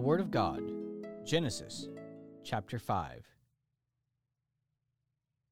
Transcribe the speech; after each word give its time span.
Word 0.00 0.20
of 0.20 0.30
God, 0.30 0.62
Genesis 1.24 1.88
chapter 2.44 2.78
5. 2.78 3.24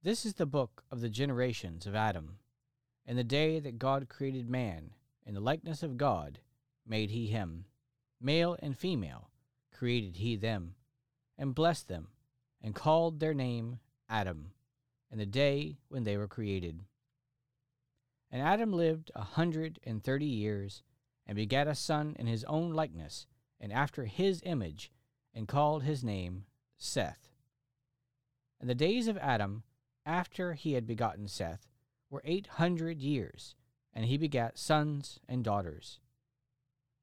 This 0.02 0.24
is 0.24 0.34
the 0.34 0.46
book 0.46 0.84
of 0.90 1.00
the 1.00 1.08
generations 1.08 1.86
of 1.86 1.94
Adam. 1.94 2.38
In 3.04 3.16
the 3.16 3.24
day 3.24 3.58
that 3.58 3.78
God 3.78 4.08
created 4.08 4.48
man, 4.48 4.90
in 5.26 5.34
the 5.34 5.40
likeness 5.40 5.82
of 5.82 5.96
God 5.96 6.38
made 6.86 7.10
he 7.10 7.26
him. 7.26 7.64
Male 8.20 8.56
and 8.60 8.78
female 8.78 9.30
created 9.72 10.18
he 10.18 10.36
them, 10.36 10.74
and 11.36 11.54
blessed 11.54 11.88
them, 11.88 12.08
and 12.62 12.74
called 12.74 13.18
their 13.18 13.34
name 13.34 13.80
Adam, 14.08 14.52
in 15.10 15.18
the 15.18 15.26
day 15.26 15.76
when 15.88 16.04
they 16.04 16.16
were 16.16 16.28
created. 16.28 16.82
And 18.30 18.40
Adam 18.40 18.72
lived 18.72 19.10
a 19.14 19.22
hundred 19.22 19.80
and 19.84 20.02
thirty 20.02 20.26
years, 20.26 20.82
and 21.26 21.36
begat 21.36 21.66
a 21.66 21.74
son 21.74 22.14
in 22.18 22.26
his 22.26 22.44
own 22.44 22.72
likeness, 22.72 23.26
and 23.60 23.72
after 23.72 24.04
his 24.04 24.42
image, 24.44 24.90
and 25.34 25.48
called 25.48 25.82
his 25.82 26.02
name 26.02 26.44
Seth. 26.78 27.30
And 28.60 28.70
the 28.70 28.74
days 28.74 29.06
of 29.08 29.18
Adam, 29.18 29.62
after 30.04 30.54
he 30.54 30.72
had 30.72 30.86
begotten 30.86 31.28
Seth, 31.28 31.66
were 32.10 32.22
eight 32.24 32.46
hundred 32.46 33.00
years, 33.00 33.54
and 33.92 34.04
he 34.04 34.16
begat 34.16 34.58
sons 34.58 35.20
and 35.28 35.44
daughters. 35.44 36.00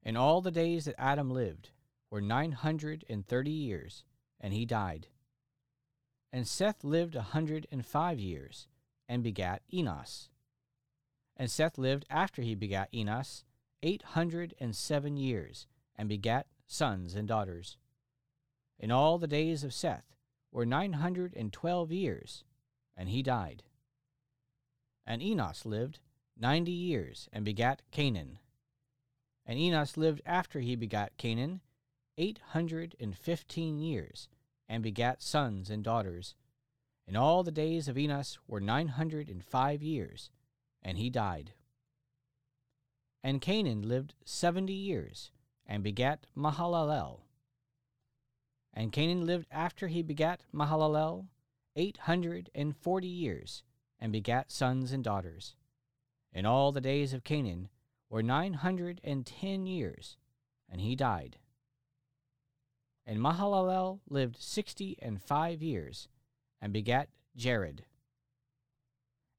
And 0.02 0.18
all 0.18 0.40
the 0.40 0.50
days 0.50 0.84
that 0.84 0.94
Adam 0.98 1.30
lived 1.30 1.70
were 2.10 2.20
nine 2.20 2.52
hundred 2.52 3.04
and 3.08 3.26
thirty 3.26 3.50
years, 3.50 4.04
and 4.40 4.52
he 4.52 4.64
died. 4.64 5.08
And 6.32 6.46
Seth 6.46 6.82
lived 6.82 7.14
a 7.14 7.22
hundred 7.22 7.66
and 7.70 7.86
five 7.86 8.18
years, 8.18 8.66
and 9.08 9.22
begat 9.22 9.62
Enos. 9.72 10.30
And 11.36 11.50
Seth 11.50 11.78
lived 11.78 12.06
after 12.10 12.42
he 12.42 12.54
begat 12.54 12.88
Enos 12.92 13.44
eight 13.82 14.02
hundred 14.02 14.54
and 14.58 14.74
seven 14.74 15.16
years, 15.16 15.66
and 15.96 16.08
begat 16.08 16.46
sons 16.66 17.14
and 17.14 17.28
daughters. 17.28 17.76
And 18.80 18.90
all 18.90 19.18
the 19.18 19.26
days 19.26 19.64
of 19.64 19.72
Seth 19.72 20.16
were 20.50 20.66
nine 20.66 20.94
hundred 20.94 21.34
and 21.36 21.52
twelve 21.52 21.92
years, 21.92 22.44
and 22.96 23.08
he 23.08 23.22
died. 23.22 23.62
And 25.06 25.22
Enos 25.22 25.64
lived 25.64 26.00
ninety 26.38 26.72
years, 26.72 27.28
and 27.32 27.44
begat 27.44 27.82
Cainan. 27.92 28.38
And 29.46 29.58
Enos 29.58 29.96
lived 29.96 30.22
after 30.24 30.60
he 30.60 30.74
begat 30.74 31.16
Cainan 31.18 31.60
eight 32.16 32.40
hundred 32.50 32.96
and 32.98 33.16
fifteen 33.16 33.78
years, 33.78 34.28
and 34.68 34.82
begat 34.82 35.22
sons 35.22 35.70
and 35.70 35.84
daughters. 35.84 36.34
And 37.06 37.16
all 37.16 37.42
the 37.42 37.52
days 37.52 37.86
of 37.86 37.98
Enos 37.98 38.38
were 38.48 38.60
nine 38.60 38.88
hundred 38.88 39.28
and 39.28 39.44
five 39.44 39.82
years, 39.82 40.30
and 40.82 40.96
he 40.96 41.10
died. 41.10 41.52
And 43.22 43.40
Cainan 43.40 43.84
lived 43.84 44.14
seventy 44.24 44.72
years, 44.72 45.30
and 45.66 45.82
begat 45.82 46.26
Mahalalel. 46.36 47.20
And 48.72 48.92
Cainan 48.92 49.24
lived 49.24 49.46
after 49.50 49.88
he 49.88 50.02
begat 50.02 50.42
Mahalalel 50.52 51.26
eight 51.76 51.98
hundred 51.98 52.50
and 52.54 52.76
forty 52.76 53.08
years, 53.08 53.62
and 54.00 54.12
begat 54.12 54.50
sons 54.50 54.92
and 54.92 55.02
daughters. 55.02 55.54
And 56.32 56.46
all 56.46 56.72
the 56.72 56.80
days 56.80 57.12
of 57.12 57.24
Cainan 57.24 57.68
were 58.10 58.22
nine 58.22 58.54
hundred 58.54 59.00
and 59.04 59.24
ten 59.24 59.66
years, 59.66 60.16
and 60.68 60.80
he 60.80 60.96
died. 60.96 61.38
And 63.06 63.18
Mahalalel 63.18 64.00
lived 64.08 64.36
sixty 64.40 64.96
and 65.00 65.22
five 65.22 65.62
years, 65.62 66.08
and 66.60 66.72
begat 66.72 67.08
Jared. 67.36 67.84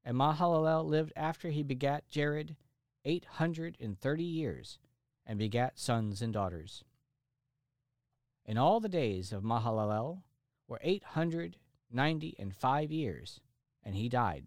And 0.04 0.16
Mahalalel 0.16 0.86
lived 0.86 1.12
after 1.16 1.50
he 1.50 1.62
begat 1.62 2.08
Jared 2.08 2.56
eight 3.04 3.24
hundred 3.24 3.76
and 3.80 3.98
thirty 3.98 4.24
years, 4.24 4.78
and 5.26 5.38
begat 5.38 5.78
sons 5.78 6.22
and 6.22 6.32
daughters. 6.32 6.84
And 8.44 8.58
all 8.58 8.78
the 8.78 8.88
days 8.88 9.32
of 9.32 9.42
Mahalalel 9.42 10.22
were 10.68 10.80
eight 10.82 11.02
hundred 11.02 11.56
ninety 11.90 12.36
and 12.38 12.54
five 12.54 12.92
years, 12.92 13.40
and 13.82 13.94
he 13.94 14.08
died. 14.08 14.46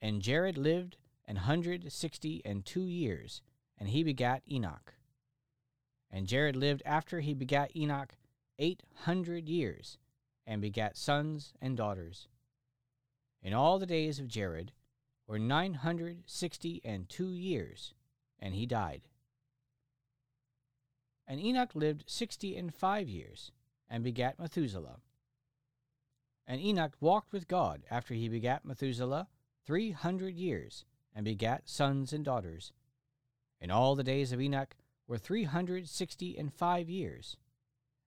And 0.00 0.22
Jared 0.22 0.56
lived 0.56 0.98
an 1.26 1.36
hundred 1.36 1.90
sixty 1.90 2.42
and 2.44 2.64
two 2.64 2.86
years, 2.86 3.42
and 3.76 3.88
he 3.88 4.04
begat 4.04 4.42
Enoch. 4.48 4.94
And 6.10 6.28
Jared 6.28 6.54
lived 6.54 6.82
after 6.86 7.20
he 7.20 7.34
begat 7.34 7.74
Enoch 7.74 8.14
eight 8.58 8.84
hundred 9.04 9.48
years, 9.48 9.98
and 10.46 10.62
begat 10.62 10.96
sons 10.96 11.52
and 11.60 11.76
daughters. 11.76 12.28
And 13.42 13.52
all 13.54 13.78
the 13.78 13.86
days 13.86 14.18
of 14.20 14.28
Jared 14.28 14.72
were 15.26 15.38
nine 15.38 15.74
hundred 15.74 16.22
sixty 16.26 16.80
and 16.84 17.08
two 17.08 17.32
years, 17.32 17.94
and 18.38 18.54
he 18.54 18.66
died. 18.66 19.02
And 21.26 21.40
Enoch 21.40 21.74
lived 21.74 22.04
sixty 22.06 22.56
and 22.56 22.74
five 22.74 23.08
years, 23.08 23.50
and 23.90 24.04
begat 24.04 24.38
Methuselah. 24.38 25.00
And 26.46 26.60
Enoch 26.60 26.96
walked 27.00 27.32
with 27.32 27.48
God 27.48 27.82
after 27.90 28.14
he 28.14 28.28
begat 28.28 28.64
Methuselah 28.64 29.28
three 29.64 29.90
hundred 29.90 30.36
years, 30.36 30.84
and 31.14 31.24
begat 31.24 31.68
sons 31.68 32.12
and 32.12 32.24
daughters. 32.24 32.72
And 33.60 33.72
all 33.72 33.94
the 33.94 34.04
days 34.04 34.32
of 34.32 34.40
Enoch 34.40 34.76
were 35.08 35.18
three 35.18 35.44
hundred 35.44 35.88
sixty 35.88 36.36
and 36.36 36.52
five 36.52 36.88
years. 36.88 37.36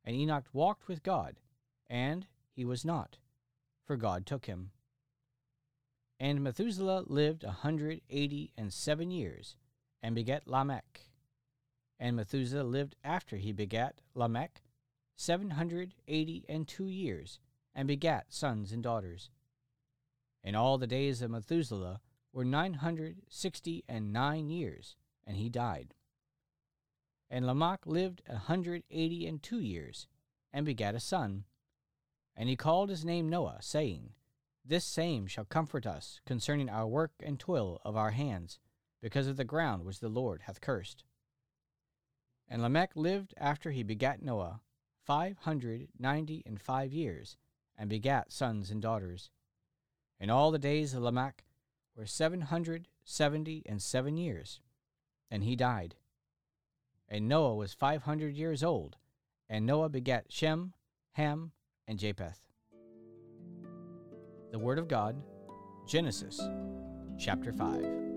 And 0.06 0.16
Enoch 0.16 0.46
walked 0.54 0.88
with 0.88 1.04
God, 1.04 1.40
and 1.90 2.28
he 2.56 2.64
was 2.64 2.86
not, 2.86 3.18
for 3.84 3.98
God 3.98 4.26
took 4.26 4.46
him. 4.46 4.72
And 6.20 6.42
Methuselah 6.42 7.04
lived 7.08 7.44
a 7.44 7.52
hundred 7.52 8.02
eighty 8.10 8.52
and 8.58 8.72
seven 8.72 9.12
years, 9.12 9.58
and 10.02 10.16
begat 10.16 10.48
Lamech. 10.48 11.10
And 12.00 12.16
Methuselah 12.16 12.64
lived 12.64 12.96
after 13.04 13.38
he 13.38 13.52
begat 13.52 14.02
Lamech 14.16 14.62
seven 15.16 15.52
hundred 15.52 15.96
eighty 16.08 16.46
and 16.48 16.68
two 16.68 16.88
years, 16.88 17.40
and 17.76 17.88
begat 17.88 18.28
sons 18.30 18.72
and 18.72 18.82
daughters. 18.82 19.30
And 20.44 20.56
all 20.56 20.78
the 20.78 20.88
days 20.88 21.22
of 21.22 21.32
Methuselah 21.32 22.00
were 22.32 22.46
nine 22.46 22.76
hundred 22.76 23.18
sixty 23.28 23.84
and 23.90 24.14
nine 24.14 24.50
years, 24.50 24.96
and 25.28 25.36
he 25.36 25.50
died. 25.50 25.94
And 27.30 27.46
Lamech 27.46 27.86
lived 27.86 28.22
a 28.28 28.38
hundred 28.38 28.84
eighty 28.90 29.28
and 29.28 29.44
two 29.44 29.60
years, 29.60 30.08
and 30.54 30.66
begat 30.66 30.96
a 30.96 31.00
son. 31.00 31.44
And 32.36 32.48
he 32.48 32.56
called 32.56 32.90
his 32.90 33.04
name 33.04 33.28
Noah, 33.28 33.58
saying, 33.60 34.12
This 34.64 34.86
same 34.86 35.28
shall 35.28 35.44
comfort 35.44 35.86
us 35.86 36.22
concerning 36.26 36.70
our 36.70 36.88
work 36.88 37.12
and 37.22 37.38
toil 37.38 37.82
of 37.84 37.98
our 37.98 38.12
hands, 38.12 38.60
because 39.02 39.28
of 39.28 39.38
the 39.38 39.44
ground 39.44 39.86
which 39.86 40.00
the 40.00 40.10
Lord 40.10 40.44
hath 40.44 40.62
cursed. 40.62 41.04
And 42.48 42.62
Lamech 42.62 42.92
lived 42.96 43.34
after 43.38 43.72
he 43.72 43.84
begat 43.84 44.22
Noah 44.22 44.62
five 45.06 45.38
hundred 45.40 45.88
ninety 45.98 46.44
and 46.46 46.62
five 46.62 46.94
years, 46.94 47.38
and 47.78 47.90
begat 47.90 48.32
sons 48.32 48.70
and 48.70 48.82
daughters. 48.82 49.30
And 50.20 50.30
all 50.30 50.52
the 50.52 50.60
days 50.60 50.94
of 50.94 51.02
Lamech 51.02 51.46
were 51.96 52.06
seven 52.06 52.42
hundred 52.42 52.88
seventy 53.04 53.64
and 53.66 53.82
seven 53.82 54.18
years, 54.18 54.60
and 55.32 55.44
he 55.44 55.56
died. 55.56 55.96
And 57.08 57.28
Noah 57.28 57.56
was 57.56 57.74
five 57.74 58.04
hundred 58.04 58.36
years 58.36 58.64
old, 58.64 58.98
and 59.48 59.66
Noah 59.66 59.90
begat 59.90 60.26
Shem, 60.30 60.74
Ham, 61.14 61.52
and 61.88 61.98
Japheth. 61.98 62.48
The 64.52 64.60
Word 64.60 64.80
of 64.80 64.88
God, 64.88 65.22
Genesis 65.88 66.40
chapter 67.20 67.52
5. 67.52 68.09